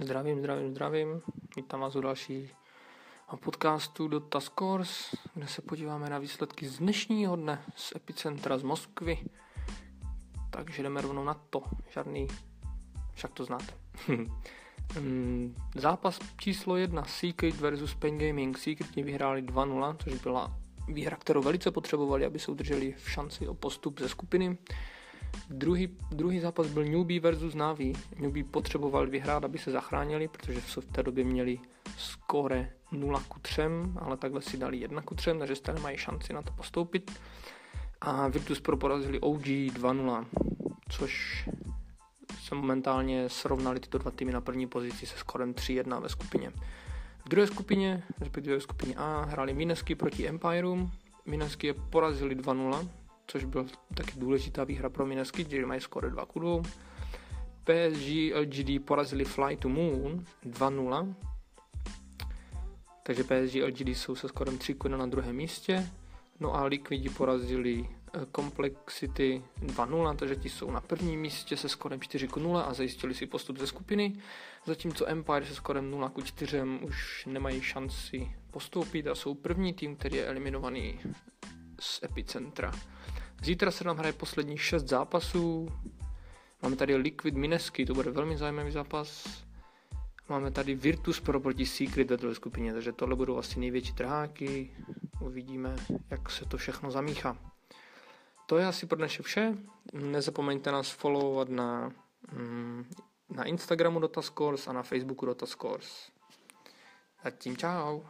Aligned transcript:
Zdravím, 0.00 0.38
zdravím, 0.38 0.70
zdravím. 0.70 1.22
Vítám 1.56 1.80
vás 1.80 1.96
u 1.96 2.00
další 2.00 2.50
podcastu 3.44 4.08
do 4.08 4.20
Taskors, 4.20 5.14
kde 5.34 5.46
se 5.46 5.62
podíváme 5.62 6.10
na 6.10 6.18
výsledky 6.18 6.68
z 6.68 6.78
dnešního 6.78 7.36
dne 7.36 7.62
z 7.76 7.92
epicentra 7.96 8.58
z 8.58 8.62
Moskvy. 8.62 9.18
Takže 10.50 10.82
jdeme 10.82 11.00
rovnou 11.00 11.24
na 11.24 11.34
to. 11.34 11.62
Žádný, 11.90 12.26
však 13.12 13.32
to 13.32 13.44
znáte. 13.44 13.74
Mm, 15.00 15.54
zápas 15.74 16.18
číslo 16.36 16.76
jedna 16.76 17.04
Secret 17.04 17.56
versus 17.56 17.94
Pen 17.94 18.18
Gaming. 18.18 18.58
Secretní 18.58 19.02
vyhráli 19.02 19.42
2-0, 19.42 19.96
což 20.04 20.14
byla 20.14 20.58
výhra, 20.88 21.16
kterou 21.16 21.42
velice 21.42 21.70
potřebovali, 21.70 22.26
aby 22.26 22.38
se 22.38 22.50
udrželi 22.50 22.92
v 22.92 23.10
šanci 23.10 23.48
o 23.48 23.54
postup 23.54 24.00
ze 24.00 24.08
skupiny. 24.08 24.58
Druhý, 25.50 25.88
druhý 26.10 26.40
zápas 26.40 26.66
byl 26.66 26.84
Newbie 26.84 27.20
versus 27.20 27.54
Navi. 27.54 27.92
Newbie 28.18 28.44
potřeboval 28.44 29.06
vyhrát, 29.06 29.44
aby 29.44 29.58
se 29.58 29.70
zachránili, 29.70 30.28
protože 30.28 30.60
v 30.60 30.84
té 30.92 31.02
době 31.02 31.24
měli 31.24 31.58
skóre 31.96 32.70
0 32.92 33.20
k 33.20 33.38
3, 33.42 33.62
ale 33.96 34.16
takhle 34.16 34.42
si 34.42 34.56
dali 34.56 34.76
1 34.76 35.02
k 35.02 35.14
3, 35.14 35.30
takže 35.38 35.56
stále 35.56 35.80
mají 35.80 35.98
šanci 35.98 36.32
na 36.32 36.42
to 36.42 36.52
postoupit. 36.52 37.20
A 38.00 38.28
Virtus 38.28 38.60
Pro 38.60 38.76
porazili 38.76 39.20
OG 39.20 39.44
2-0, 39.44 40.26
což 40.88 41.44
se 42.40 42.54
momentálně 42.54 43.28
srovnali 43.28 43.80
tyto 43.80 43.98
dva 43.98 44.10
týmy 44.10 44.32
na 44.32 44.40
první 44.40 44.66
pozici 44.66 45.06
se 45.06 45.18
skórem 45.18 45.54
3-1 45.54 46.02
ve 46.02 46.08
skupině. 46.08 46.52
V 47.24 47.28
druhé 47.28 47.46
skupině, 47.46 48.02
respektive 48.18 48.58
v 48.58 48.62
skupině 48.62 48.94
A, 48.96 49.24
hráli 49.24 49.54
Minesky 49.54 49.94
proti 49.94 50.28
Empireu. 50.28 50.90
Minesky 51.26 51.66
je 51.66 51.74
porazili 51.74 52.36
2-0, 52.36 52.88
což 53.28 53.44
byl 53.44 53.66
taky 53.94 54.12
důležitá 54.20 54.64
výhra 54.64 54.90
pro 54.90 55.06
Minesky, 55.06 55.44
kde 55.44 55.66
mají 55.66 55.80
skoro 55.80 56.10
2 56.10 56.26
k 56.26 56.38
2. 56.38 56.62
PSG 57.64 58.34
LGD 58.34 58.84
porazili 58.84 59.24
Fly 59.24 59.56
to 59.56 59.68
Moon 59.68 60.24
2-0, 60.46 61.14
takže 63.02 63.24
PSG 63.24 63.54
LGD 63.54 63.88
jsou 63.88 64.14
se 64.14 64.28
skorem 64.28 64.58
3 64.58 64.76
na 64.88 65.06
druhém 65.06 65.36
místě. 65.36 65.90
No 66.40 66.54
a 66.54 66.64
Liquidi 66.64 67.08
porazili 67.08 67.88
eh, 68.14 68.26
Complexity 68.36 69.42
2-0, 69.62 70.16
takže 70.16 70.36
ti 70.36 70.48
jsou 70.48 70.70
na 70.70 70.80
prvním 70.80 71.20
místě 71.20 71.56
se 71.56 71.68
skorem 71.68 72.00
4 72.00 72.28
0 72.36 72.62
a 72.62 72.74
zajistili 72.74 73.14
si 73.14 73.26
postup 73.26 73.58
ze 73.58 73.66
skupiny, 73.66 74.12
zatímco 74.66 75.08
Empire 75.08 75.46
se 75.46 75.54
skorem 75.54 75.90
0 75.90 76.08
k 76.08 76.24
4 76.24 76.62
už 76.82 77.26
nemají 77.26 77.60
šanci 77.60 78.32
postoupit 78.50 79.06
a 79.06 79.14
jsou 79.14 79.34
první 79.34 79.74
tým, 79.74 79.96
který 79.96 80.16
je 80.16 80.26
eliminovaný 80.26 81.00
z 81.80 82.02
epicentra. 82.02 82.72
Zítra 83.42 83.70
se 83.70 83.84
nám 83.84 83.96
hraje 83.96 84.12
posledních 84.12 84.62
6 84.62 84.88
zápasů. 84.88 85.68
Máme 86.62 86.76
tady 86.76 86.96
Liquid 86.96 87.34
Minesky, 87.34 87.86
to 87.86 87.94
bude 87.94 88.10
velmi 88.10 88.36
zajímavý 88.36 88.72
zápas. 88.72 89.28
Máme 90.28 90.50
tady 90.50 90.74
Virtus 90.74 91.20
Pro 91.20 91.40
proti 91.40 91.66
Secret 91.66 92.10
ve 92.10 92.16
druhé 92.16 92.34
skupině, 92.34 92.72
takže 92.72 92.92
tohle 92.92 93.16
budou 93.16 93.38
asi 93.38 93.60
největší 93.60 93.92
trháky. 93.92 94.76
Uvidíme, 95.20 95.76
jak 96.10 96.30
se 96.30 96.44
to 96.44 96.56
všechno 96.56 96.90
zamíchá. 96.90 97.36
To 98.46 98.58
je 98.58 98.66
asi 98.66 98.86
pro 98.86 98.98
dnešek 98.98 99.26
vše. 99.26 99.54
Nezapomeňte 99.92 100.72
nás 100.72 100.90
followovat 100.90 101.48
na, 101.48 101.92
mm, 102.32 102.84
na 103.30 103.44
Instagramu 103.44 104.00
Dotascores 104.00 104.68
a 104.68 104.72
na 104.72 104.82
Facebooku 104.82 105.26
Dotascores. 105.26 106.10
A 107.24 107.30
tím 107.30 107.56
čau. 107.56 108.00